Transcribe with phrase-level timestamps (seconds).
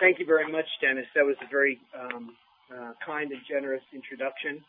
[0.00, 1.06] Thank you very much, Dennis.
[1.14, 2.36] That was a very um,
[2.70, 4.62] uh, kind and generous introduction.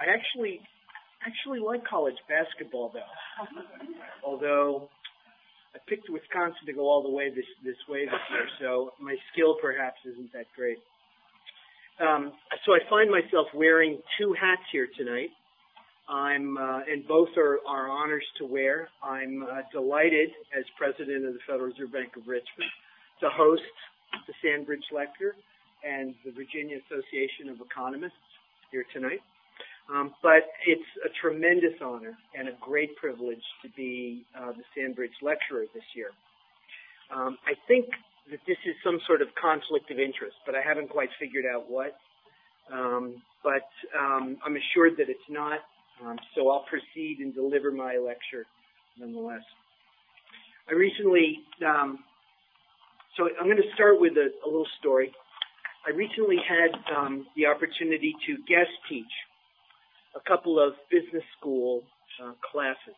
[0.00, 0.60] I actually
[1.26, 3.12] actually like college basketball, though.
[4.26, 4.88] Although
[5.74, 9.16] I picked Wisconsin to go all the way this this way this year, so my
[9.32, 10.78] skill perhaps isn't that great.
[12.00, 12.32] Um,
[12.64, 15.30] so I find myself wearing two hats here tonight.
[16.08, 18.88] I'm, uh, and both are, are honors to wear.
[19.02, 22.70] I'm uh, delighted, as president of the Federal Reserve Bank of Richmond,
[23.20, 23.62] to host
[24.26, 25.34] the Sandridge Lecture
[25.84, 28.26] and the Virginia Association of Economists
[28.70, 29.20] here tonight.
[29.88, 35.16] Um, but it's a tremendous honor and a great privilege to be uh, the Sandridge
[35.22, 36.10] lecturer this year.
[37.14, 37.86] Um, I think
[38.30, 41.70] that this is some sort of conflict of interest, but I haven't quite figured out
[41.70, 41.96] what.
[42.70, 43.64] Um, but
[43.98, 45.60] um, I'm assured that it's not,
[46.04, 48.44] um, so I'll proceed and deliver my lecture
[48.98, 49.42] nonetheless.
[50.68, 52.00] I recently, um,
[53.18, 55.10] so I'm going to start with a, a little story.
[55.82, 56.70] I recently had
[57.34, 59.10] the opportunity to guest teach
[60.14, 61.82] a couple of business school
[62.22, 62.94] uh, classes.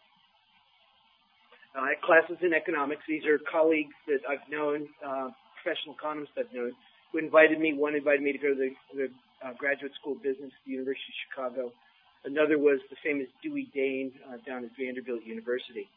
[1.73, 3.01] Uh, I had classes in economics.
[3.09, 6.73] These are colleagues that I've known, uh, professional economists I've known,
[7.13, 7.73] who invited me.
[7.73, 9.09] One invited me to go to the, the
[9.41, 11.73] uh, Graduate School of Business at the University of Chicago.
[12.25, 15.89] Another was the famous Dewey Daane uh, down at Vanderbilt University.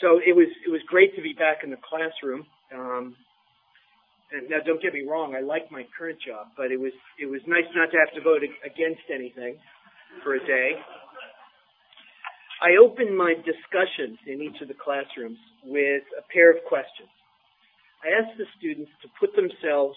[0.00, 2.46] So it was it was great to be back in the classroom.
[2.74, 3.14] Um,
[4.34, 7.26] and now, don't get me wrong, I like my current job, but it was it
[7.26, 9.56] was nice not to have to vote against anything
[10.22, 10.74] for a day.
[12.58, 17.10] I opened my discussions in each of the classrooms with a pair of questions.
[18.02, 19.94] I asked the students to put themselves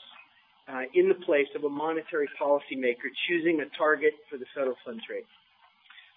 [0.69, 5.03] uh, in the place of a monetary policymaker choosing a target for the federal funds
[5.09, 5.25] rate.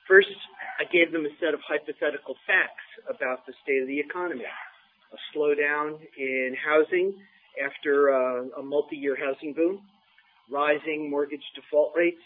[0.09, 0.35] First,
[0.77, 4.45] I gave them a set of hypothetical facts about the state of the economy.
[4.45, 7.15] A slowdown in housing
[7.65, 9.81] after uh, a multi-year housing boom,
[10.51, 12.23] rising mortgage default rates,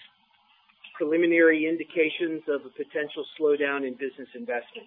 [0.97, 4.87] preliminary indications of a potential slowdown in business investment.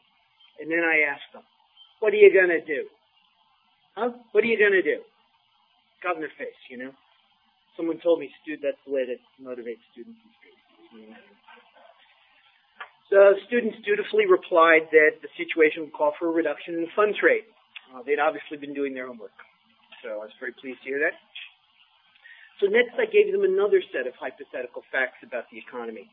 [0.60, 1.44] And then I asked them,
[2.00, 2.88] what are you going to do?
[3.96, 4.12] Huh?
[4.32, 5.02] What are you going to do?
[6.02, 6.92] Got in their face, you know.
[7.76, 10.18] Someone told me, Stu, that's the way to motivate students.
[13.10, 17.18] So students dutifully replied that the situation would call for a reduction in the funds
[17.24, 17.46] rate.
[17.94, 19.32] Uh, they'd obviously been doing their homework.
[20.08, 21.20] So I was very pleased to hear that.
[22.64, 26.08] So next I gave them another set of hypothetical facts about the economy.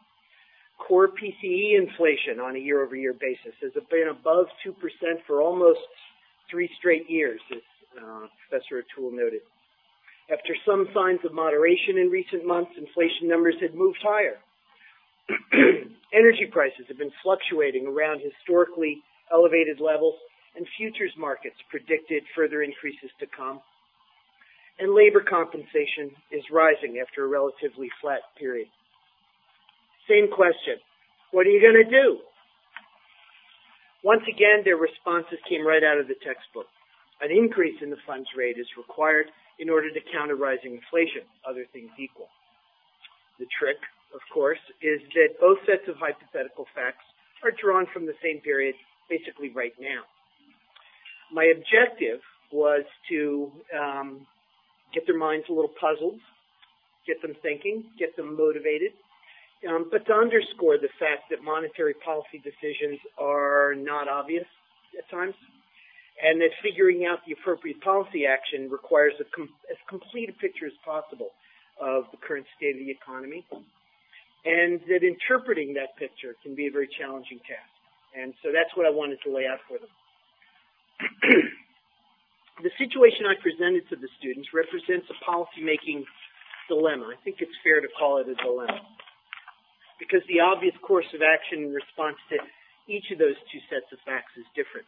[0.83, 4.75] Core PCE inflation on a year-over-year basis has been above 2%
[5.27, 5.87] for almost
[6.51, 7.63] three straight years, as
[7.95, 9.47] uh, Professor O'Toole noted.
[10.27, 14.43] After some signs of moderation in recent months, inflation numbers had moved higher.
[16.13, 18.99] Energy prices have been fluctuating around historically
[19.31, 20.19] elevated levels,
[20.57, 23.61] and futures markets predicted further increases to come
[24.79, 28.69] and labor compensation is rising after a relatively flat period.
[30.09, 30.83] Same question.
[31.31, 32.19] What are you going to do?
[34.03, 36.67] Once again, their responses came right out of the textbook.
[37.23, 39.27] An increase in the funds rate is required
[39.59, 42.29] in order to counter rising inflation, other things equal.
[43.39, 43.79] The trick,
[44.13, 47.07] of course, is that both sets of hypothetical facts
[47.43, 48.75] are drawn from the same period,
[49.09, 50.03] basically right now.
[51.33, 52.21] My objective
[52.53, 54.27] was to um,
[54.95, 56.19] get their minds a little puzzled,
[57.07, 58.93] get them thinking, get them motivated,
[59.69, 64.47] um, but to underscore the fact that monetary policy decisions are not obvious
[64.97, 65.35] at times,
[66.23, 70.73] and that figuring out the appropriate policy action requires com- as complete a picture as
[70.85, 71.31] possible
[71.81, 73.45] of the current state of the economy,
[74.45, 77.71] and that interpreting that picture can be a very challenging task.
[78.15, 81.43] And so that's what I wanted to lay out for them.
[82.63, 86.07] the situation I presented to the students represents a policymaking
[86.69, 87.11] dilemma.
[87.11, 88.79] I think it's fair to call it a dilemma.
[89.99, 92.39] Because the obvious course of action in response to
[92.87, 94.87] each of those two sets of facts is different.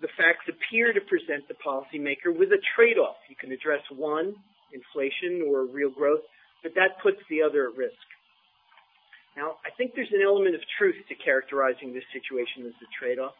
[0.00, 3.16] The facts appear to present the policymaker with a trade-off.
[3.28, 4.36] You can address one,
[4.72, 6.24] inflation or real growth,
[6.62, 7.96] but that puts the other at risk.
[9.36, 13.36] Now, I think there's an element of truth to characterizing this situation as a trade-off.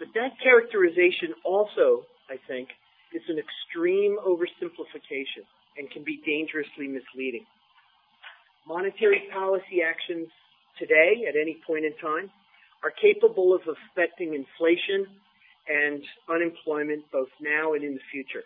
[0.00, 2.72] But that characterization also, I think,
[3.12, 5.44] is an extreme oversimplification
[5.76, 7.44] and can be dangerously misleading.
[8.66, 10.28] Monetary policy actions
[10.78, 12.32] today, at any point in time,
[12.82, 15.04] are capable of affecting inflation
[15.68, 16.00] and
[16.32, 18.42] unemployment both now and in the future.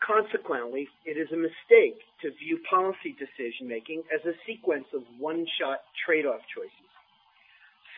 [0.00, 5.84] Consequently, it is a mistake to view policy decision making as a sequence of one-shot
[6.06, 6.88] trade-off choices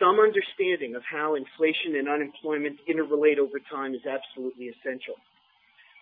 [0.00, 5.14] some understanding of how inflation and unemployment interrelate over time is absolutely essential.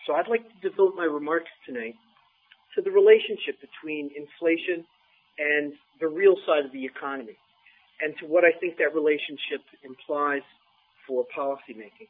[0.06, 1.98] So I'd like to devote my remarks tonight
[2.76, 4.86] to the relationship between inflation
[5.38, 7.36] and the real side of the economy,
[8.00, 10.46] and to what I think that relationship implies
[11.06, 12.06] for policymaking.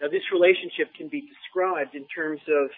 [0.00, 2.70] Now, this relationship can be described in terms of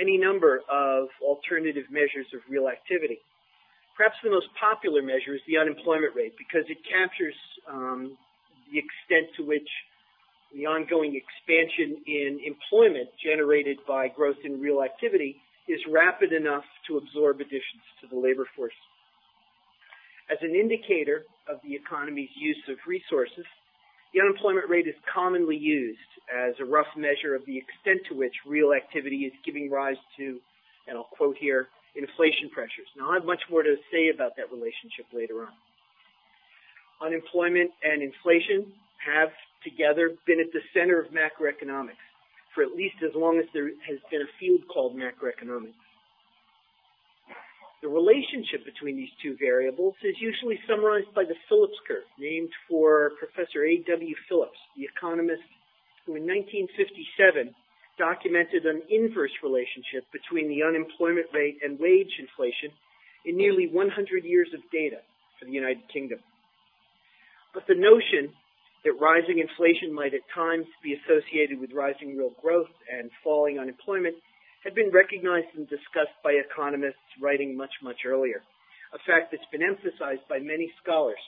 [0.00, 3.18] any number of alternative measures of real activity.
[3.96, 7.36] Perhaps the most popular measure is the unemployment rate because it captures
[7.70, 8.18] um,
[8.72, 9.68] the extent to which
[10.54, 15.36] the ongoing expansion in employment generated by growth in real activity
[15.68, 18.74] is rapid enough to absorb additions to the labor force.
[20.30, 23.44] As an indicator of the economy's use of resources,
[24.12, 25.98] the unemployment rate is commonly used
[26.32, 30.38] as a rough measure of the extent to which real activity is giving rise to,
[30.86, 32.88] and I'll quote here, inflation pressures.
[32.96, 35.54] Now, I have much more to say about that relationship later on.
[37.02, 39.30] Unemployment and inflation have
[39.62, 42.02] together been at the center of macroeconomics
[42.54, 45.74] for at least as long as there has been a field called macroeconomics.
[47.82, 53.12] The relationship between these two variables is usually summarized by the Phillips curve, named for
[53.18, 54.14] Professor A.W.
[54.28, 55.42] Phillips, the economist
[56.06, 57.52] who in 1957
[57.98, 62.70] documented an inverse relationship between the unemployment rate and wage inflation
[63.24, 64.98] in nearly 100 years of data
[65.38, 66.18] for the United Kingdom.
[67.54, 68.34] But the notion
[68.84, 74.16] that rising inflation might at times be associated with rising real growth and falling unemployment
[74.62, 78.42] had been recognized and discussed by economists writing much, much earlier,
[78.92, 81.20] a fact that's been emphasized by many scholars,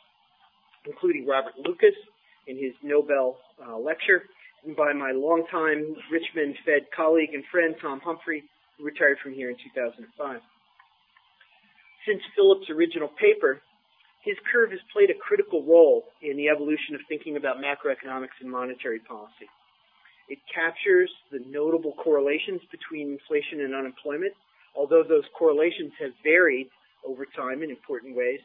[0.84, 1.96] including Robert Lucas
[2.46, 4.24] in his Nobel uh, lecture,
[4.74, 8.42] by my longtime Richmond Fed colleague and friend Tom Humphrey,
[8.76, 10.40] who retired from here in 2005.
[12.06, 13.60] Since Phillips' original paper,
[14.24, 18.50] his curve has played a critical role in the evolution of thinking about macroeconomics and
[18.50, 19.46] monetary policy.
[20.28, 24.34] It captures the notable correlations between inflation and unemployment,
[24.74, 26.66] although those correlations have varied
[27.06, 28.40] over time in important ways.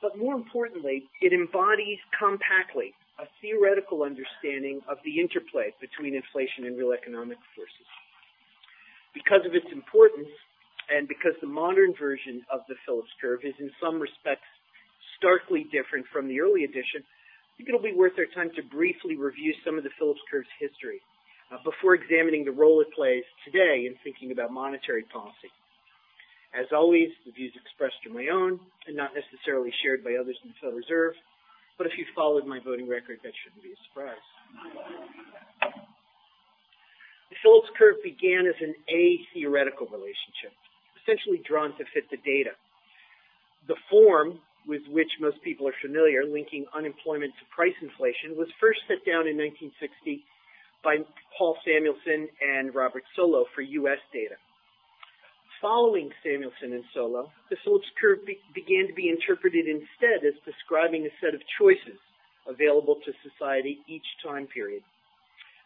[0.00, 6.78] But more importantly, it embodies compactly a theoretical understanding of the interplay between inflation and
[6.78, 7.88] real economic forces.
[9.14, 10.30] Because of its importance,
[10.88, 14.48] and because the modern version of the Phillips curve is in some respects
[15.18, 19.16] starkly different from the early edition, I think it'll be worth our time to briefly
[19.16, 21.02] review some of the Phillips curve's history
[21.50, 25.52] uh, before examining the role it plays today in thinking about monetary policy.
[26.56, 30.54] As always, the views expressed are my own and not necessarily shared by others in
[30.54, 31.12] the Federal Reserve,
[31.78, 34.26] but if you followed my voting record, that shouldn't be a surprise.
[37.30, 40.52] The Phillips curve began as an a-theoretical relationship
[41.08, 42.52] essentially drawn to fit the data.
[43.66, 48.80] The form with which most people are familiar, linking unemployment to price inflation, was first
[48.84, 50.20] set down in 1960
[50.84, 51.00] by
[51.36, 53.98] Paul Samuelson and Robert Solow for U.S.
[54.12, 54.36] data.
[55.60, 61.02] Following Samuelson and Solow, the Phillips curve be- began to be interpreted instead as describing
[61.02, 61.98] a set of choices
[62.46, 64.82] available to society each time period.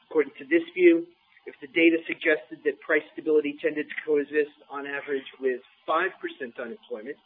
[0.08, 1.06] According to this view,
[1.44, 6.08] if the data suggested that price stability tended to coexist on average with 5%
[6.56, 7.16] unemployment,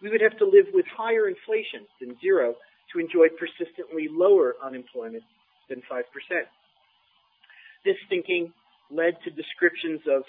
[0.00, 2.54] we would have to live with higher inflation than zero
[2.92, 5.24] to enjoy persistently lower unemployment
[5.68, 6.02] than 5%.
[7.84, 8.52] This thinking
[8.90, 10.22] led to descriptions of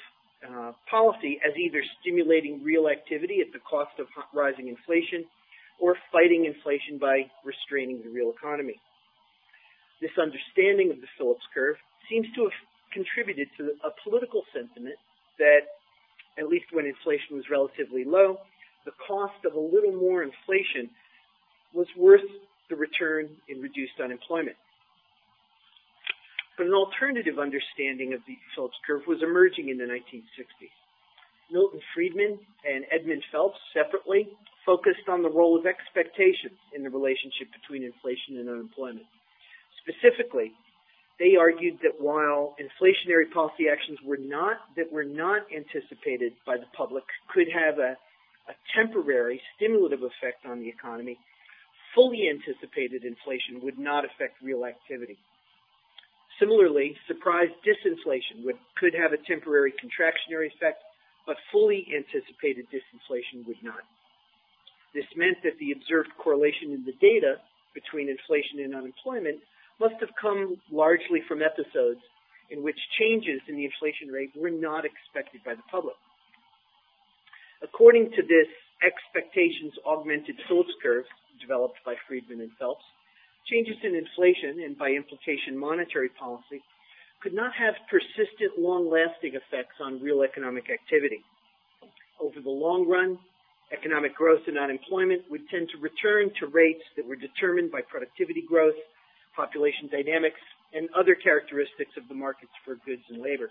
[0.45, 5.25] uh, policy as either stimulating real activity at the cost of rising inflation
[5.79, 8.79] or fighting inflation by restraining the real economy.
[10.01, 11.75] This understanding of the Phillips curve
[12.09, 12.57] seems to have
[12.93, 14.95] contributed to a political sentiment
[15.39, 15.61] that,
[16.37, 18.37] at least when inflation was relatively low,
[18.85, 20.89] the cost of a little more inflation
[21.73, 22.25] was worth
[22.69, 24.55] the return in reduced unemployment.
[26.57, 30.73] But an alternative understanding of the Phillips curve was emerging in the 1960s.
[31.51, 34.27] Milton Friedman and Edmund Phelps separately
[34.65, 39.05] focused on the role of expectations in the relationship between inflation and unemployment.
[39.79, 40.51] Specifically,
[41.19, 46.67] they argued that while inflationary policy actions were not that were not anticipated by the
[46.75, 47.95] public could have a,
[48.49, 51.17] a temporary stimulative effect on the economy,
[51.95, 55.17] fully anticipated inflation would not affect real activity.
[56.39, 60.83] Similarly, surprise disinflation would, could have a temporary contractionary effect,
[61.25, 63.81] but fully anticipated disinflation would not.
[64.93, 67.37] This meant that the observed correlation in the data
[67.73, 69.39] between inflation and unemployment
[69.79, 72.01] must have come largely from episodes
[72.49, 75.95] in which changes in the inflation rate were not expected by the public.
[77.61, 78.47] According to this
[78.81, 81.05] expectations augmented Phillips curve
[81.41, 82.85] developed by Friedman and Phelps,
[83.49, 86.61] changes in inflation and by implication monetary policy
[87.21, 91.23] could not have persistent, long-lasting effects on real economic activity.
[92.21, 93.17] Over the long run,
[93.73, 98.43] economic growth and unemployment would tend to return to rates that were determined by productivity
[98.47, 98.77] growth,
[99.35, 100.39] population dynamics,
[100.73, 103.49] and other characteristics of the markets for goods and labor.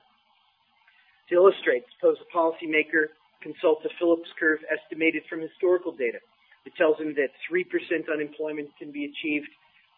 [1.28, 3.10] To illustrate, suppose a policymaker
[3.42, 6.18] consults a Phillips curve estimated from historical data.
[6.64, 7.66] It tells him that 3%
[8.12, 9.50] unemployment can be achieved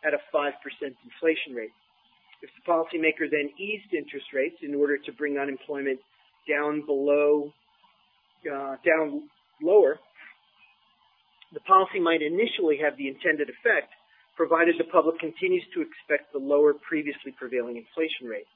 [0.04, 0.52] at a 5%
[0.82, 1.74] inflation rate.
[2.42, 5.98] If the policymaker then eased interest rates in order to bring unemployment
[6.48, 7.52] down below,
[8.46, 9.28] uh, down
[9.60, 9.98] lower,
[11.52, 13.90] the policy might initially have the intended effect,
[14.36, 18.46] provided the public continues to expect the lower previously prevailing inflation rate.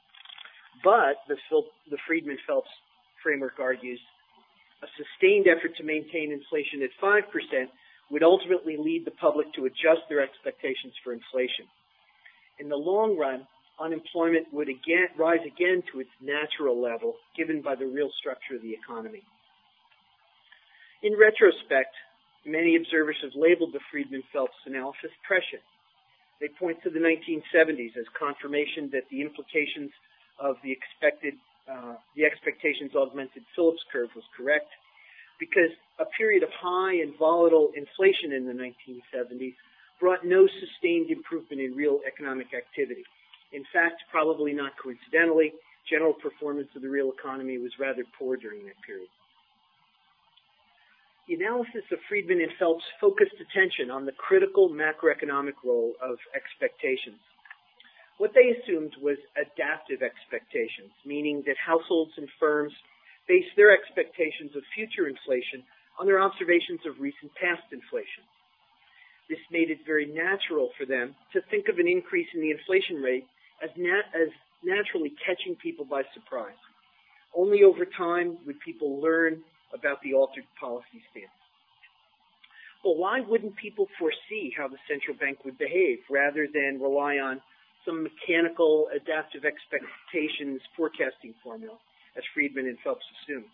[0.85, 1.37] But, the,
[1.91, 2.71] the Friedman-Phelps
[3.23, 4.01] framework argues,
[4.83, 7.23] a sustained effort to maintain inflation at 5%
[8.13, 11.65] would ultimately lead the public to adjust their expectations for inflation.
[12.61, 13.49] In the long run,
[13.81, 18.63] unemployment would again rise again to its natural level given by the real structure of
[18.63, 19.23] the economy.
[21.03, 21.97] In retrospect,
[22.45, 25.65] many observers have labeled the Friedman-Phelps analysis prescient.
[26.39, 29.91] They point to the 1970s as confirmation that the implications
[30.39, 34.69] of the expected, uh, the expectations augmented Phillips curve was correct
[35.43, 39.59] because a period of high and volatile inflation in the 1970s
[39.99, 43.03] brought no sustained improvement in real economic activity.
[43.51, 45.51] In fact, probably not coincidentally,
[45.91, 49.11] general performance of the real economy was rather poor during that period.
[51.27, 57.19] The analysis of Friedman and Phelps focused attention on the critical macroeconomic role of expectations.
[58.19, 62.73] What they assumed was adaptive expectations, meaning that households and firms
[63.29, 65.63] base their expectations of future inflation
[65.99, 68.25] on their observations of recent past inflation.
[69.29, 72.97] This made it very natural for them to think of an increase in the inflation
[72.97, 73.27] rate
[73.63, 74.29] as, nat- as
[74.65, 76.59] naturally catching people by surprise.
[77.35, 81.33] Only over time would people learn about the altered policy stance.
[82.85, 87.41] Well, why wouldn't people foresee how the central bank would behave rather than rely on
[87.87, 91.79] some mechanical adaptive expectations forecasting formula,
[92.17, 93.49] as Friedman and Phelps assumed?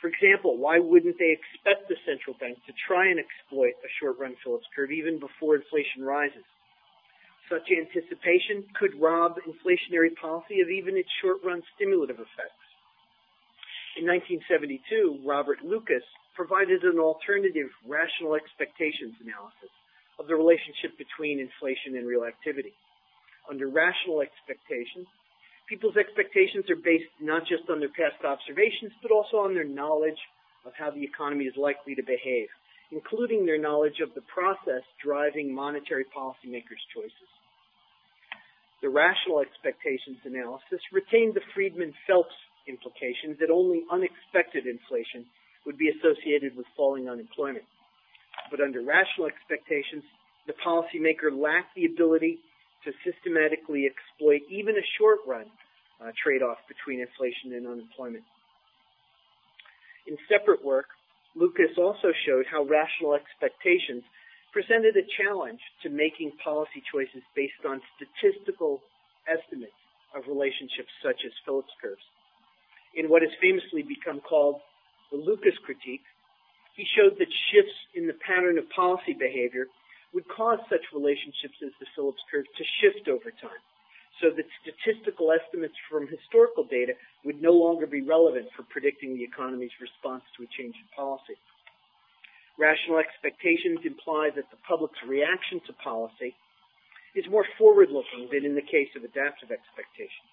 [0.00, 4.34] For example, why wouldn't they expect the central bank to try and exploit a short-run
[4.42, 6.42] Phillips curve even before inflation rises?
[7.46, 12.66] Such anticipation could rob inflationary policy of even its short-run stimulative effects.
[13.94, 16.02] In 1972, Robert Lucas
[16.34, 19.70] provided an alternative rational expectations analysis
[20.18, 22.72] of the relationship between inflation and real activity.
[23.46, 25.06] Under rational expectations,
[25.72, 30.20] people's expectations are based not just on their past observations, but also on their knowledge
[30.68, 32.52] of how the economy is likely to behave,
[32.92, 37.30] including their knowledge of the process driving monetary policymakers' choices.
[38.84, 42.36] The rational expectations analysis retained the Friedman-Phelps
[42.68, 45.24] implications that only unexpected inflation
[45.64, 47.64] would be associated with falling unemployment.
[48.52, 50.04] But under rational expectations,
[50.44, 52.44] the policymaker lacked the ability
[52.84, 55.48] to systematically exploit even a short run
[56.02, 58.24] uh, trade off between inflation and unemployment.
[60.06, 60.86] In separate work,
[61.34, 64.02] Lucas also showed how rational expectations
[64.52, 68.82] presented a challenge to making policy choices based on statistical
[69.30, 69.78] estimates
[70.14, 72.02] of relationships such as Phillips curves
[72.94, 74.60] in what has famously become called
[75.10, 76.04] the Lucas critique,
[76.76, 79.66] he showed that shifts in the pattern of policy behavior
[80.12, 83.62] would cause such relationships as the Phillips curve to shift over time,
[84.22, 86.94] so that statistical estimates from historical data
[87.26, 91.34] would no longer be relevant for predicting the economy's response to a change in policy.
[92.56, 96.36] Rational expectations imply that the public's reaction to policy
[97.18, 100.30] is more forward-looking than in the case of adaptive expectations.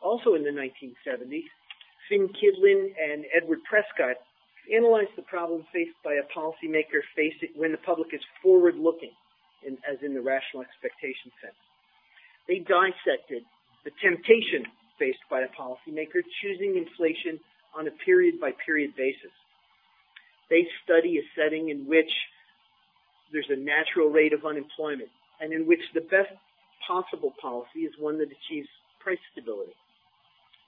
[0.00, 1.46] Also in the 1970s,
[2.08, 4.16] Finn Kydland and Edward Prescott
[4.72, 9.12] analyzed the problem faced by a policymaker facing when the public is forward-looking,
[9.66, 11.58] as in the rational expectation sense.
[12.48, 13.44] They dissected
[13.84, 14.66] the temptation
[14.98, 17.40] faced by a policymaker choosing inflation
[17.76, 19.32] on a period-by-period basis.
[20.50, 22.10] They study a setting in which
[23.32, 25.08] there's a natural rate of unemployment
[25.40, 26.30] and in which the best
[26.86, 28.68] possible policy is one that achieves
[29.00, 29.72] price stability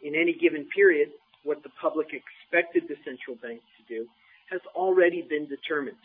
[0.04, 1.08] in any given period,
[1.42, 4.06] what the public expected the central bank to do
[4.50, 5.96] has already been determined.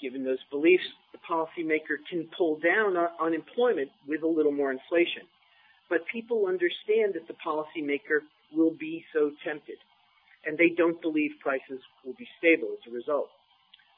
[0.00, 5.28] Given those beliefs, the policymaker can pull down unemployment with a little more inflation.
[5.88, 8.20] But people understand that the policymaker
[8.54, 9.76] will be so tempted,
[10.46, 13.28] and they don't believe prices will be stable as a result.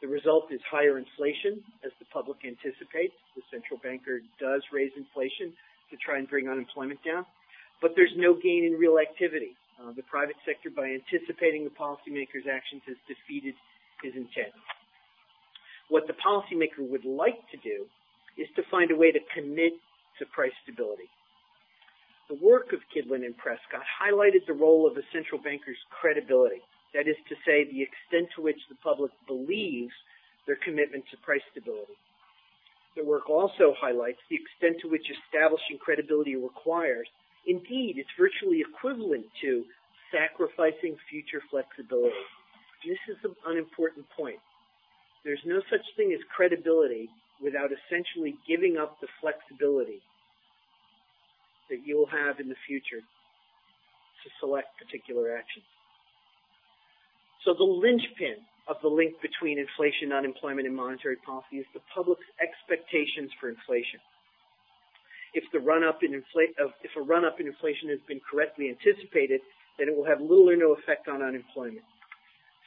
[0.01, 3.15] The result is higher inflation, as the public anticipates.
[3.37, 5.55] The central banker does raise inflation
[5.91, 7.25] to try and bring unemployment down,
[7.81, 9.55] but there's no gain in real activity.
[9.79, 13.55] Uh, the private sector, by anticipating the policymaker's actions, has defeated
[14.03, 14.51] his intent.
[15.93, 17.85] What the policymaker would like to do
[18.41, 19.77] is to find a way to commit
[20.19, 21.05] to price stability.
[22.33, 26.65] The work of Kydland and Prescott highlighted the role of a central banker's credibility.
[26.97, 29.93] That is to say, the extent to which the public believes
[30.47, 32.01] their commitment to price stability.
[32.97, 37.09] The work also highlights the extent to which establishing credibility requires,
[37.45, 39.65] indeed, it's virtually equivalent to
[40.09, 42.25] sacrificing future flexibility.
[42.81, 44.41] This is an important point.
[45.25, 47.09] There's no such thing as credibility
[47.43, 50.03] without essentially giving up the flexibility
[51.71, 55.67] that you'll have in the future to select particular actions.
[57.45, 58.39] So the linchpin
[58.69, 63.99] of the link between inflation, unemployment, and monetary policy is the public's expectations for inflation.
[65.35, 69.41] If the run-up in if a run-up in inflation has been correctly anticipated,
[69.79, 71.83] then it will have little or no effect on unemployment.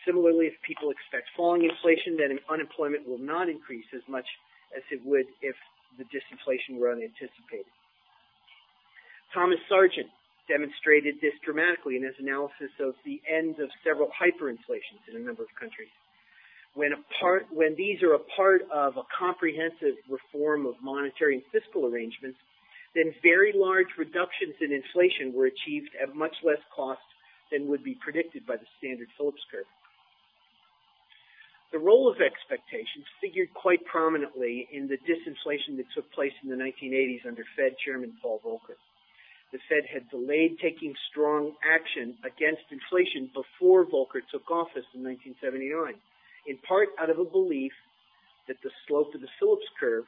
[0.05, 4.25] Similarly, if people expect falling inflation, then unemployment will not increase as much
[4.77, 5.55] as it would if
[5.97, 7.71] the disinflation were unanticipated.
[9.33, 10.07] Thomas Sargent
[10.47, 15.41] demonstrated this dramatically in his analysis of the end of several hyperinflations in a number
[15.41, 15.89] of countries.
[16.75, 21.85] When, part, when these are a part of a comprehensive reform of monetary and fiscal
[21.87, 22.37] arrangements,
[22.93, 27.03] then very large reductions in inflation were achieved at much less cost
[27.51, 29.65] than would be predicted by the standard Phillips curve.
[31.75, 36.55] The role of expectations figured quite prominently in the disinflation that took place in the
[36.55, 38.79] 1980s under Fed Chairman Paul Volcker
[39.55, 45.95] the Fed had delayed taking strong action against inflation before Volcker took office in 1979,
[46.47, 47.71] in part out of a belief
[48.47, 50.03] that the slope of the Phillips curve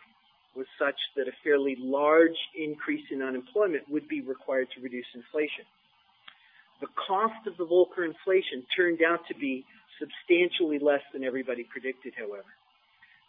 [0.55, 5.63] was such that a fairly large increase in unemployment would be required to reduce inflation.
[6.81, 9.63] The cost of the Volcker inflation turned out to be
[9.99, 12.47] substantially less than everybody predicted, however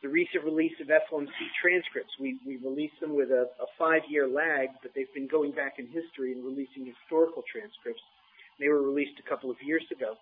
[0.02, 2.12] the recent release of FOMC transcripts.
[2.20, 5.86] We, we released them with a, a five-year lag, but they've been going back in
[5.86, 8.02] history and releasing historical transcripts.
[8.60, 10.14] They were released a couple of years ago.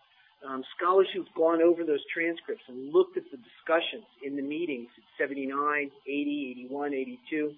[0.47, 4.89] Um, scholars who've gone over those transcripts and looked at the discussions in the meetings
[4.97, 7.53] at 79, 80, 81, 82,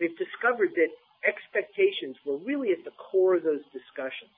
[0.00, 0.88] they've discovered that
[1.24, 4.32] expectations were really at the core of those discussions.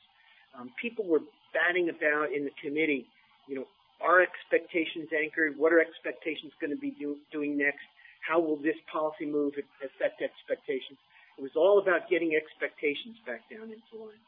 [0.59, 1.23] Um, people were
[1.55, 3.07] batting about in the committee,
[3.47, 3.67] you know,
[4.01, 5.59] are expectations anchored?
[5.59, 7.87] What are expectations going to be do, doing next?
[8.23, 10.99] How will this policy move affect expectations?
[11.39, 14.23] It was all about getting expectations back down into line.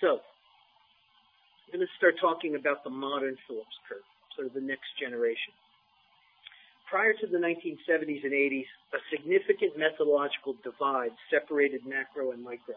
[0.00, 0.18] So,
[1.70, 5.54] I'm going to start talking about the modern Phillips curve, sort of the next generation.
[6.90, 12.74] Prior to the 1970s and 80s, a significant methodological divide separated macro and micro.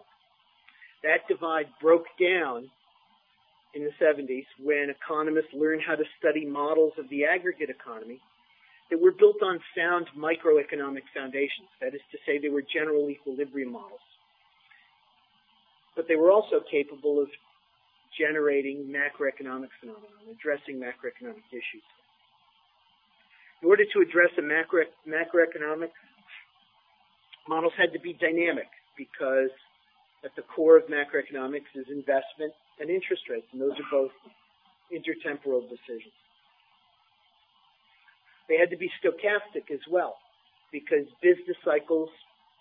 [1.03, 2.69] That divide broke down
[3.73, 8.19] in the 70s when economists learned how to study models of the aggregate economy
[8.89, 11.67] that were built on sound microeconomic foundations.
[11.82, 14.03] That is to say, they were general equilibrium models.
[15.95, 17.27] But they were also capable of
[18.17, 21.84] generating macroeconomic phenomena, addressing macroeconomic issues.
[23.62, 25.91] In order to address a macro, macroeconomic,
[27.49, 29.49] models had to be dynamic because
[30.23, 34.12] at the core of macroeconomics is investment and interest rates, and those are both
[34.91, 36.13] intertemporal decisions.
[38.49, 40.15] They had to be stochastic as well,
[40.71, 42.10] because business cycles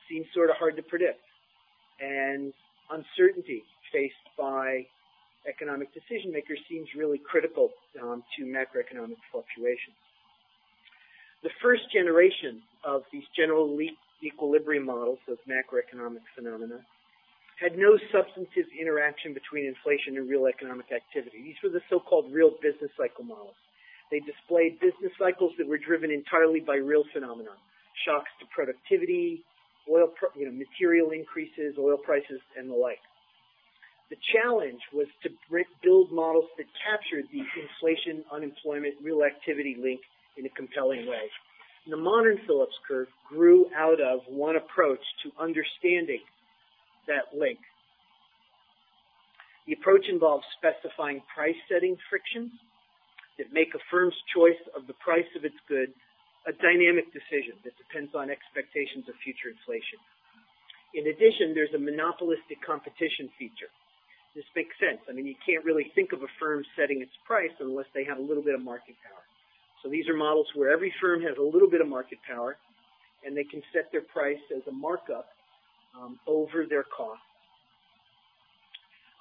[0.09, 1.21] seem sort of hard to predict,
[2.01, 2.53] and
[2.91, 4.87] uncertainty faced by
[5.49, 7.71] economic decision makers seems really critical
[8.03, 9.97] um, to macroeconomic fluctuations.
[11.43, 13.79] The first generation of these general
[14.23, 16.81] equilibrium models of macroeconomic phenomena
[17.57, 21.41] had no substantive interaction between inflation and real economic activity.
[21.43, 23.57] These were the so-called real business cycle models.
[24.11, 27.57] They displayed business cycles that were driven entirely by real phenomena,
[28.05, 29.43] shocks to productivity,
[29.91, 33.01] oil, you know, material increases, oil prices, and the like.
[34.11, 35.31] The challenge was to
[35.83, 40.01] build models that captured the inflation, unemployment, real activity link
[40.37, 41.27] in a compelling way.
[41.89, 46.21] The modern Phillips curve grew out of one approach to understanding
[47.07, 47.59] that link.
[49.67, 52.53] The approach involves specifying price setting frictions
[53.39, 55.91] that make a firm's choice of the price of its good
[56.47, 59.99] a dynamic decision that depends on expectations of future inflation.
[60.95, 63.67] In addition, there's a monopolistic competition feature.
[64.39, 65.03] This makes sense.
[65.11, 68.19] I mean, you can't really think of a firm setting its price unless they have
[68.19, 69.27] a little bit of market power.
[69.83, 72.57] So these are models where every firm has a little bit of market power
[73.27, 75.27] and they can set their price as a markup
[76.01, 77.21] um, over their cost.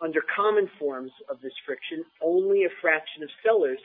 [0.02, 3.80] Under common forms of this friction, only a fraction of sellers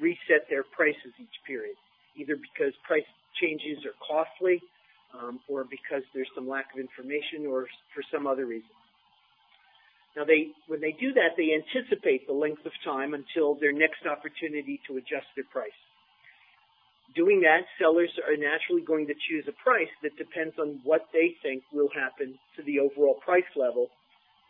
[0.00, 1.76] reset their prices each period,
[2.16, 3.06] either because price
[3.40, 4.60] changes are costly
[5.14, 8.70] um, or because there's some lack of information or for some other reason.
[10.16, 14.04] Now, they, when they do that, they anticipate the length of time until their next
[14.04, 15.70] opportunity to adjust their price.
[17.14, 21.34] Doing that, sellers are naturally going to choose a price that depends on what they
[21.42, 23.88] think will happen to the overall price level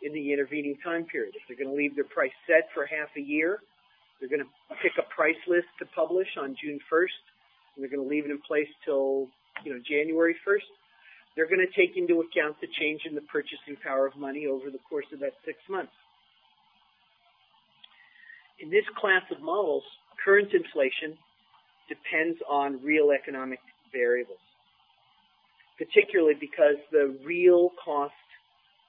[0.01, 1.35] in the intervening time period.
[1.35, 3.59] If they're going to leave their price set for half a year,
[4.19, 7.23] they're going to pick a price list to publish on June 1st,
[7.75, 9.27] and they're going to leave it in place till
[9.65, 10.69] you know January 1st
[11.35, 14.69] they're going to take into account the change in the purchasing power of money over
[14.69, 15.93] the course of that six months.
[18.59, 19.83] In this class of models,
[20.23, 21.17] current inflation
[21.93, 23.59] depends on real economic
[23.91, 24.41] variables,
[25.77, 28.13] particularly because the real cost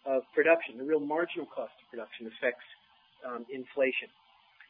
[0.06, 2.64] of production, the real marginal cost of production affects
[3.26, 4.08] um, inflation.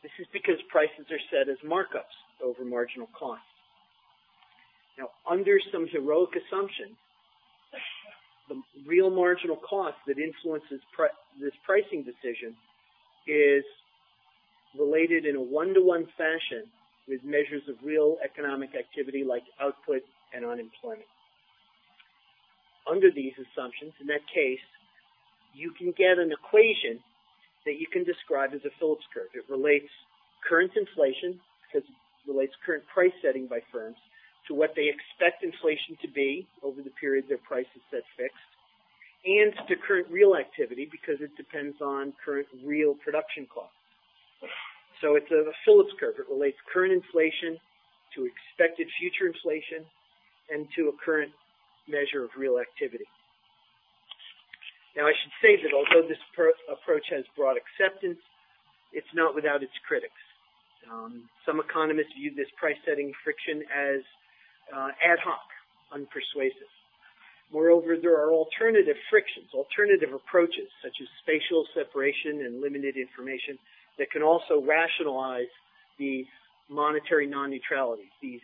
[0.03, 3.47] This is because prices are set as markups over marginal costs.
[4.99, 6.95] Now, under some heroic assumptions,
[8.49, 10.81] the real marginal cost that influences
[11.41, 12.55] this pricing decision
[13.27, 13.65] is
[14.79, 16.69] related in a one-to-one fashion
[17.09, 21.09] with measures of real economic activity like output and unemployment.
[22.91, 24.63] Under these assumptions, in that case,
[25.55, 27.01] you can get an equation
[27.65, 29.33] that you can describe as a Phillips curve.
[29.33, 29.89] It relates
[30.47, 33.97] current inflation, because it relates current price setting by firms,
[34.49, 38.37] to what they expect inflation to be over the period their price is set fixed,
[39.25, 43.73] and to current real activity because it depends on current real production costs.
[45.05, 46.17] So it's a, Phillips curve.
[46.17, 47.61] It relates current inflation
[48.17, 49.85] to expected future inflation
[50.49, 51.29] and to a current
[51.85, 53.05] measure of real activity.
[54.97, 56.17] Now, I should say that although this
[56.73, 58.17] approach has broad acceptance,
[58.97, 60.17] it's not without its critics.
[60.89, 64.01] Um, some economists view this price setting friction as
[64.73, 65.45] uh, ad hoc,
[65.93, 66.73] unpersuasive.
[67.53, 73.59] Moreover, there are alternative frictions, alternative approaches, such as spatial separation and limited information,
[73.99, 75.53] that can also rationalize
[75.99, 76.25] the
[76.69, 78.41] monetary non-neutrality, these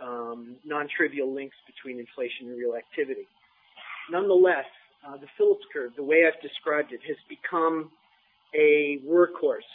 [0.00, 3.26] um, non-trivial links between inflation and real activity.
[4.10, 4.66] Nonetheless,
[5.06, 7.90] uh, the Phillips curve, the way I've described it, has become
[8.54, 9.70] a workhorse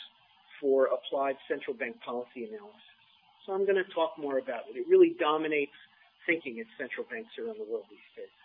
[0.61, 2.95] for applied central bank policy analysis.
[3.45, 4.77] So I'm going to talk more about it.
[4.77, 5.75] It really dominates
[6.25, 8.36] thinking at central banks around the world these days.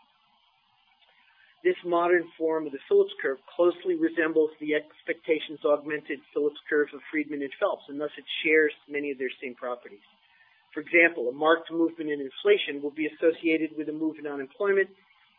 [1.62, 7.00] This modern form of the Phillips curve closely resembles the expectations augmented Phillips curve of
[7.10, 10.02] Friedman and Phelps, and thus it shares many of their same properties.
[10.74, 14.90] For example, a marked movement in inflation will be associated with a move in unemployment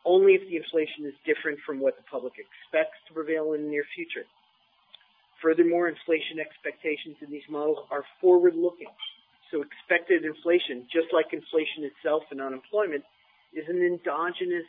[0.06, 3.72] only if the inflation is different from what the public expects to prevail in the
[3.72, 4.28] near future.
[5.42, 8.92] Furthermore, inflation expectations in these models are forward-looking
[9.52, 13.04] so expected inflation, just like inflation itself and unemployment,
[13.54, 14.66] is an endogenous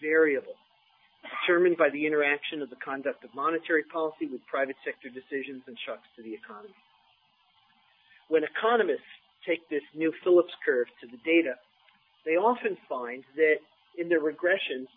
[0.00, 0.54] variable
[1.22, 5.76] determined by the interaction of the conduct of monetary policy with private sector decisions and
[5.86, 6.74] shocks to the economy.
[8.28, 9.10] When economists
[9.46, 11.54] take this new Phillips curve to the data,
[12.24, 13.58] they often find that
[13.98, 14.88] in their regressions,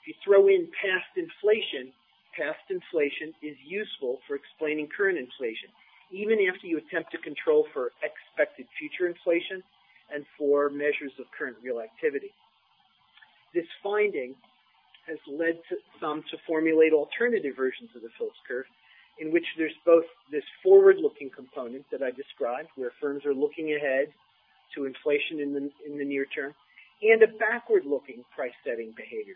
[0.00, 1.92] if you throw in past inflation,
[2.36, 5.68] past inflation is useful for explaining current inflation
[6.10, 9.62] even after you attempt to control for expected future inflation
[10.12, 12.32] and for measures of current real activity.
[13.54, 14.34] This finding
[15.08, 18.66] has led to some to formulate alternative versions of the Phillips curve
[19.20, 24.08] in which there's both this forward-looking component that I described, where firms are looking ahead
[24.74, 26.54] to inflation in the, in the near term,
[27.02, 29.34] and a backward-looking price-setting behavior.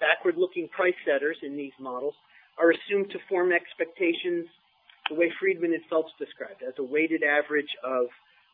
[0.00, 2.14] Backward-looking price setters in these models
[2.58, 4.46] are assumed to form expectations
[5.08, 8.06] the way Friedman and Phelps described as a weighted average of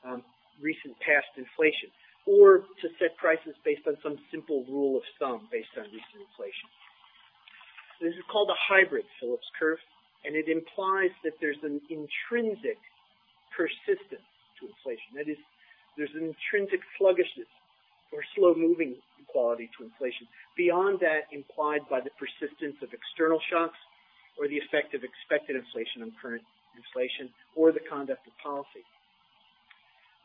[0.04, 0.22] um,
[0.60, 1.90] recent past inflation,
[2.26, 6.68] or to set prices based on some simple rule of thumb based on recent inflation.
[8.00, 9.80] This is called a hybrid Phillips curve,
[10.24, 12.80] and it implies that there's an intrinsic
[13.52, 14.24] persistence
[14.60, 15.16] to inflation.
[15.16, 15.40] That is,
[15.96, 17.48] there's an intrinsic sluggishness
[18.12, 18.96] or slow moving
[19.28, 23.78] quality to inflation beyond that implied by the persistence of external shocks
[24.38, 26.42] or the effect of expected inflation on current
[26.74, 28.82] inflation or the conduct of policy.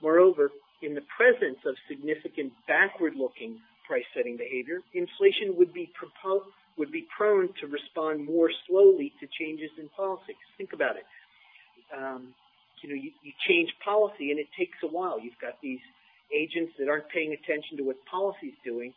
[0.01, 0.49] Moreover,
[0.81, 6.43] in the presence of significant backward-looking price-setting behavior, inflation would be propo-
[6.77, 10.35] would be prone to respond more slowly to changes in policy.
[10.57, 11.05] Think about it.
[11.95, 12.33] Um,
[12.81, 15.19] you know, you, you change policy and it takes a while.
[15.19, 15.79] You've got these
[16.35, 18.93] agents that aren't paying attention to what policy is doing,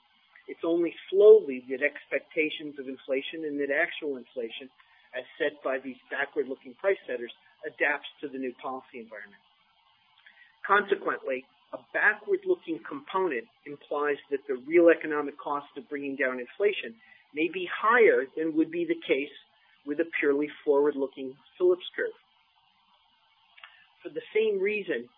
[0.48, 4.72] it's only slowly that expectations of inflation and that actual inflation,
[5.12, 7.30] as set by these backward-looking price setters,
[7.68, 9.40] adapts to the new policy environment.
[10.64, 16.94] Consequently, a backward-looking component implies that the real economic cost of bringing down inflation
[17.34, 19.32] may be higher than would be the case
[19.86, 22.16] with a purely forward-looking Phillips curve.
[24.02, 25.08] For the same reason,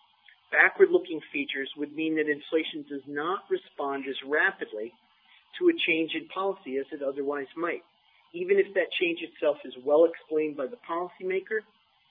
[0.50, 4.92] backward-looking features would mean that inflation does not respond as rapidly
[5.58, 7.82] to a change in policy as it otherwise might,
[8.32, 11.62] even if that change itself is well explained by the policymaker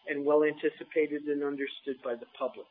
[0.07, 2.67] and well anticipated and understood by the public.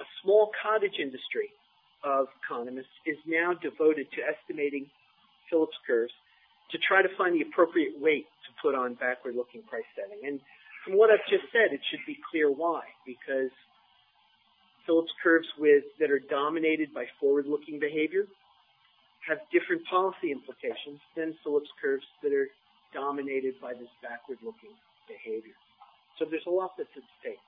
[0.00, 1.50] A small cottage industry
[2.04, 4.86] of economists is now devoted to estimating
[5.50, 6.12] Phillips curves
[6.70, 10.20] to try to find the appropriate weight to put on backward-looking price setting.
[10.26, 10.40] And
[10.84, 13.50] from what I've just said, it should be clear why, because
[14.86, 18.26] Phillips curves with that are dominated by forward-looking behavior
[19.26, 22.48] have different policy implications than Phillips curves that are
[22.94, 24.72] dominated by this backward-looking
[25.08, 25.56] behavior.
[26.18, 27.42] So there's a lot that's at stake.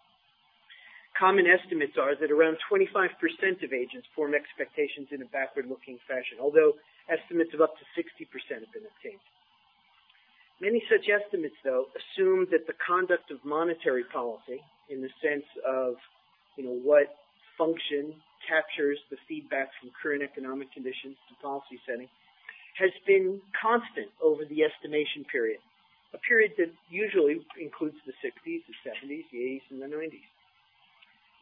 [1.20, 2.88] Common estimates are that around 25%
[3.60, 6.72] of agents form expectations in a backward-looking fashion, although
[7.12, 9.20] estimates of up to 60% have been obtained.
[10.64, 16.00] Many such estimates, though, assume that the conduct of monetary policy, in the sense of,
[16.56, 17.12] you know, what
[17.60, 18.16] function
[18.48, 22.08] captures the feedback from current economic conditions to policy setting,
[22.80, 25.60] has been constant over the estimation period,
[26.16, 30.24] a period that usually includes the 60s, the 70s, the 80s, and the 90s.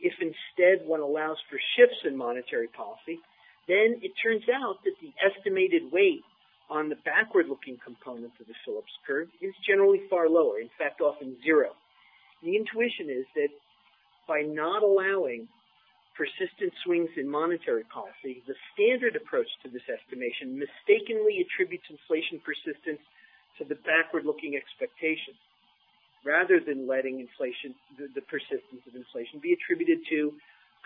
[0.01, 3.19] If instead one allows for shifts in monetary policy,
[3.67, 6.23] then it turns out that the estimated weight
[6.71, 11.37] on the backward-looking component of the Phillips curve is generally far lower, in fact, often
[11.43, 11.73] zero.
[12.43, 13.51] The intuition is that
[14.29, 15.49] by not allowing
[16.17, 23.01] persistent swings in monetary policy, the standard approach to this estimation mistakenly attributes inflation persistence
[23.59, 25.39] to the backward-looking expectations
[26.25, 30.33] rather than letting inflation, the, the persistence of inflation, be attributed to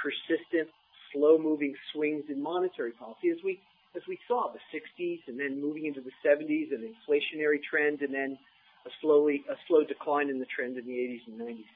[0.01, 0.69] persistent,
[1.13, 3.61] slow-moving swings in monetary policy, as we
[3.95, 8.15] as we saw the 60s, and then moving into the 70s, an inflationary trend, and
[8.15, 8.39] then
[8.87, 11.73] a slowly a slow decline in the trend in the 80s and 90s.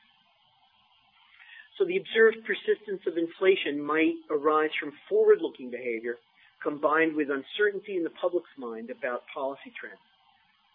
[1.78, 6.16] So the observed persistence of inflation might arise from forward-looking behavior
[6.62, 10.00] combined with uncertainty in the public's mind about policy trends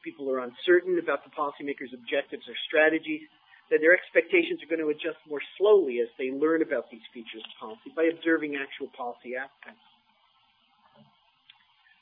[0.03, 3.21] people are uncertain about the policymakers' objectives or strategies,
[3.69, 7.39] that their expectations are going to adjust more slowly as they learn about these features
[7.39, 9.79] of policy by observing actual policy outcomes.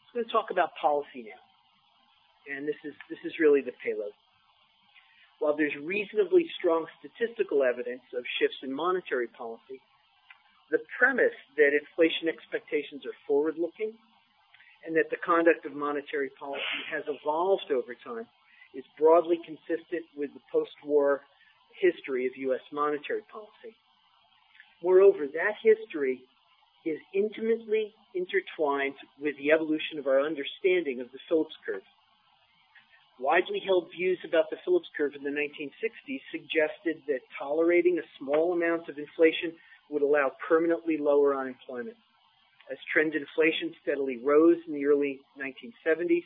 [0.09, 1.38] I'm going to talk about policy now.
[2.49, 4.15] And this is, this is really the payload.
[5.38, 9.77] While there's reasonably strong statistical evidence of shifts in monetary policy,
[10.73, 13.93] the premise that inflation expectations are forward-looking
[14.89, 18.25] and that the conduct of monetary policy has evolved over time
[18.73, 21.21] is broadly consistent with the post-war
[21.80, 22.65] history of U.S.
[22.73, 23.78] monetary policy.
[24.82, 26.25] Moreover, that history
[26.89, 31.86] is intimately intertwined with the evolution of our understanding of the Phillips curve.
[33.19, 38.54] Widely held views about the Phillips curve in the 1960s suggested that tolerating a small
[38.54, 39.54] amount of inflation
[39.91, 41.97] would allow permanently lower unemployment.
[42.69, 46.23] As trend inflation steadily rose in the early 1970s,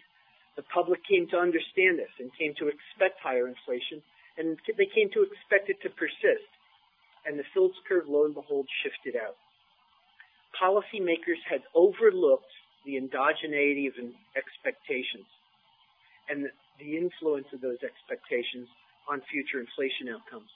[0.56, 4.04] the public came to understand this and came to expect higher inflation,
[4.38, 6.46] and they came to expect it to persist.
[7.26, 9.40] And the Phillips curve, lo and behold, shifted out.
[10.60, 12.52] Policymakers had overlooked
[12.86, 13.96] the endogeneity of
[14.36, 15.26] expectations
[16.30, 18.68] and the influence of those expectations
[19.10, 20.52] on future inflation outcomes.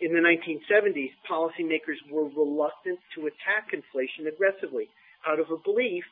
[0.00, 4.86] In the 1970s, policymakers were reluctant to attack inflation aggressively
[5.26, 6.04] out of a belief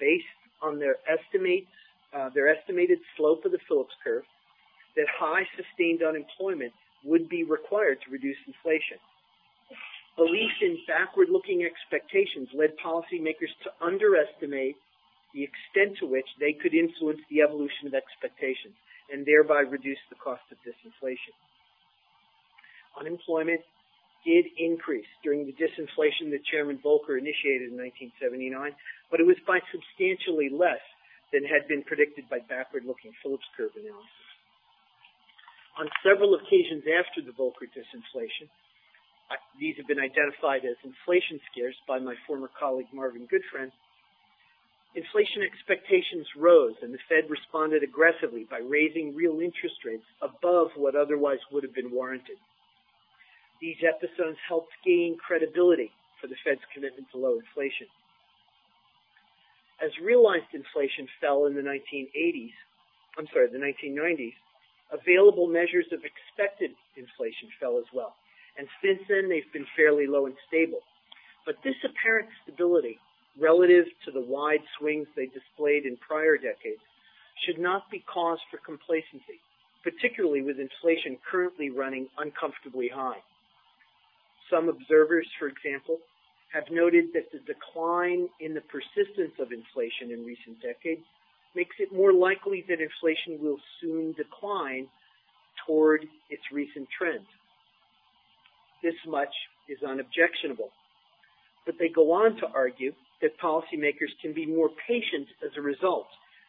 [0.00, 0.24] based
[0.62, 1.68] on their estimates,
[2.16, 4.24] uh, their estimated slope of the Phillips curve,
[4.96, 6.72] that high sustained unemployment
[7.04, 8.96] would be required to reduce inflation.
[10.16, 14.76] Belief in backward-looking expectations led policymakers to underestimate
[15.34, 18.74] the extent to which they could influence the evolution of expectations
[19.12, 21.36] and thereby reduce the cost of disinflation
[22.98, 23.60] unemployment
[24.24, 28.74] did increase during the disinflation that Chairman Volcker initiated in 1979,
[29.10, 30.82] but it was by substantially less
[31.32, 34.28] than had been predicted by backward-looking Phillips curve analysis.
[35.78, 38.50] On several occasions after the Volcker disinflation,
[39.60, 43.70] these have been identified as inflation scares by my former colleague Marvin Goodfriend.
[44.94, 50.96] Inflation expectations rose, and the Fed responded aggressively by raising real interest rates above what
[50.96, 52.38] otherwise would have been warranted.
[53.60, 55.90] These episodes helped gain credibility
[56.20, 57.86] for the Fed's commitment to low inflation.
[59.82, 62.54] As realized inflation fell in the 1980s,
[63.18, 64.34] I'm sorry, the 1990s,
[64.92, 68.14] available measures of expected inflation fell as well.
[68.58, 70.80] And since then, they've been fairly low and stable.
[71.46, 72.98] But this apparent stability,
[73.38, 76.82] relative to the wide swings they displayed in prior decades,
[77.46, 79.38] should not be cause for complacency,
[79.82, 83.22] particularly with inflation currently running uncomfortably high.
[84.50, 85.98] Some observers, for example,
[86.52, 91.04] have noted that the decline in the persistence of inflation in recent decades
[91.54, 94.88] makes it more likely that inflation will soon decline
[95.66, 97.26] toward its recent trend.
[98.82, 99.34] This much
[99.68, 100.70] is unobjectionable.
[101.66, 106.06] But they go on to argue that policymakers can be more patient as a result,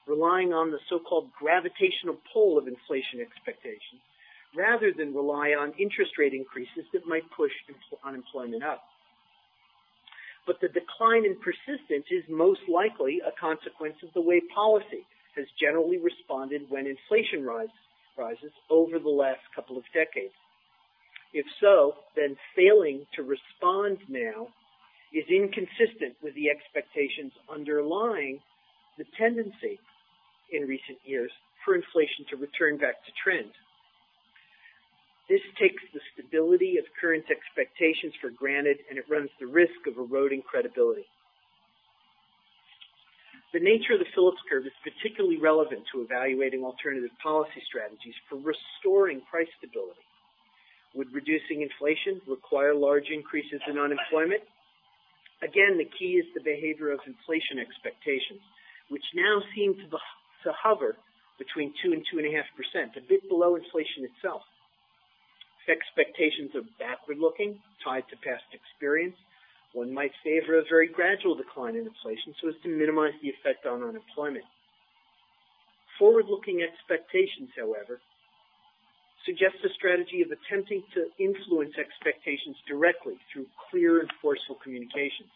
[0.08, 4.02] relying on the so-called gravitational pull of inflation expectations,
[4.56, 7.52] rather than rely on interest rate increases that might push
[8.06, 8.84] unemployment up
[10.50, 15.46] but the decline in persistence is most likely a consequence of the way policy has
[15.62, 17.70] generally responded when inflation rise,
[18.18, 20.34] rises over the last couple of decades.
[21.34, 24.48] If so, then failing to respond now
[25.14, 28.40] is inconsistent with the expectations underlying
[28.98, 29.78] the tendency
[30.52, 31.32] in recent years
[31.64, 33.54] for inflation to return back to trend.
[35.30, 39.96] This takes the stability of current expectations for granted and it runs the risk of
[39.96, 41.06] eroding credibility.
[43.54, 48.42] The nature of the Phillips curve is particularly relevant to evaluating alternative policy strategies for
[48.42, 50.02] restoring price stability.
[50.98, 54.42] Would reducing inflation require large increases in unemployment?
[55.46, 58.42] Again, the key is the behavior of inflation expectations,
[58.90, 59.98] which now seem to,
[60.50, 60.98] hover
[61.38, 64.42] between 2 and 2.5%, a bit below inflation itself
[65.70, 69.16] expectations are backward looking, tied to past experience,
[69.74, 73.66] one might favor a very gradual decline in inflation so as to minimize the effect
[73.66, 74.46] on unemployment.
[75.98, 78.02] Forward looking expectations, however,
[79.26, 85.30] suggest a strategy of attempting to influence expectations directly through clear and forceful communications.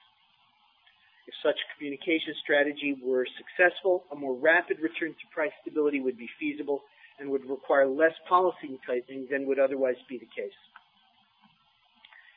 [1.28, 6.30] If such communication strategy were successful, a more rapid return to price stability would be
[6.40, 6.82] feasible
[7.24, 10.60] and would require less policy tightening than would otherwise be the case.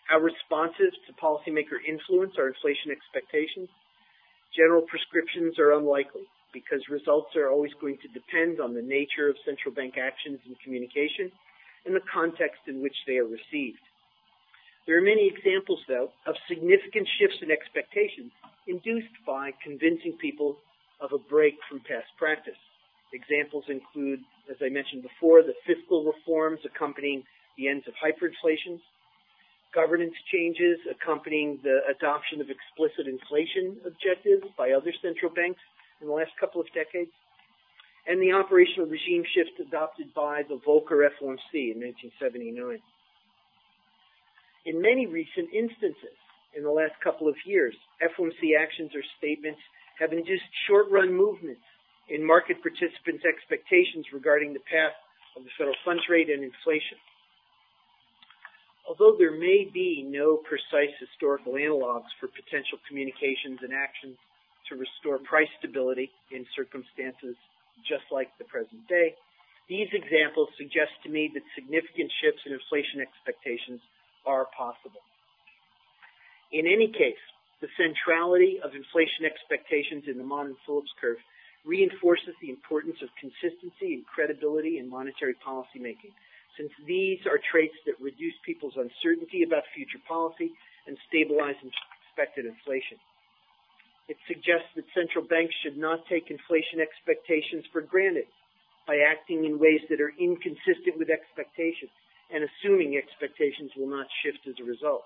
[0.07, 3.69] How responsive to policymaker influence are inflation expectations?
[4.55, 6.23] General prescriptions are unlikely
[6.55, 10.55] because results are always going to depend on the nature of central bank actions and
[10.63, 11.35] communication
[11.85, 13.83] and the context in which they are received.
[14.87, 18.31] There are many examples, though, of significant shifts in expectations
[18.71, 20.57] induced by convincing people
[21.03, 22.63] of a break from past practice.
[23.13, 27.23] Examples include, as I mentioned before, the fiscal reforms accompanying
[27.57, 28.81] the ends of hyperinflation,
[29.75, 35.61] governance changes accompanying the adoption of explicit inflation objectives by other central banks
[36.01, 37.13] in the last couple of decades,
[38.07, 42.81] and the operational regime shift adopted by the Volcker FOMC in 1979.
[44.67, 46.19] In many recent instances,
[46.57, 49.61] in the last couple of years, FOMC actions or statements
[50.01, 51.63] have induced short-run movements
[52.09, 54.95] in market participants' expectations regarding the path
[55.37, 56.99] of the federal funds rate and inflation.
[58.87, 64.15] Although there may be no precise historical analogs for potential communications and actions
[64.71, 67.35] to restore price stability in circumstances
[67.83, 69.15] just like the present day,
[69.69, 73.83] these examples suggest to me that significant shifts in inflation expectations
[74.23, 75.03] are possible.
[76.55, 77.19] In any case,
[77.61, 81.19] the centrality of inflation expectations in the modern Phillips curve
[81.67, 86.15] reinforces the importance of consistency and credibility in monetary policy making,
[86.57, 90.55] since these are traits that reduce people's uncertainty about future policy
[90.87, 92.97] and stabilize expected inflation.
[94.09, 98.31] It suggests that central banks should not take inflation expectations for granted
[98.87, 101.91] by acting in ways that are inconsistent with expectations
[102.31, 105.03] and assuming expectations will not shift as a result.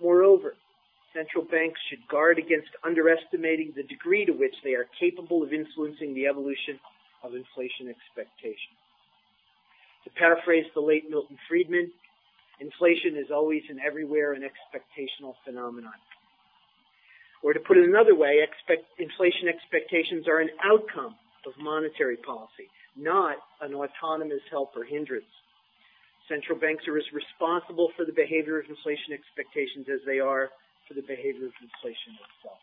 [0.00, 0.54] Moreover,
[1.16, 6.12] central banks should guard against underestimating the degree to which they are capable of influencing
[6.12, 6.78] the evolution
[7.24, 8.76] of inflation expectations.
[10.04, 11.90] To paraphrase the late Milton Friedman,
[12.60, 15.96] inflation is always and everywhere an expectational phenomenon.
[17.42, 22.68] Or to put it another way, expect, inflation expectations are an outcome of monetary policy,
[22.96, 25.24] not an autonomous help or hindrance.
[26.28, 30.50] Central banks are as responsible for the behavior of inflation expectations as they are
[30.88, 32.58] for the behavior of inflation itself.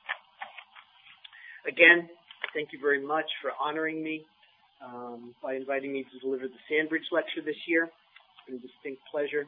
[1.67, 2.09] Again,
[2.53, 4.25] thank you very much for honoring me
[4.83, 7.85] um, by inviting me to deliver the Sandridge Lecture this year.
[7.85, 9.45] It's been a distinct pleasure.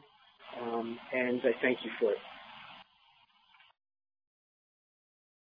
[0.62, 2.18] um, and I thank you for it.